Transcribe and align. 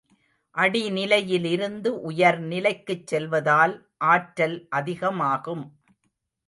அடிநிலையிலிருந்து 0.55 1.87
உயர் 1.87 2.39
நிலைக்குச் 2.39 3.07
செல்வதால் 3.07 3.75
ஆற்றல் 4.07 4.67
அதிகமாகும். 4.69 5.65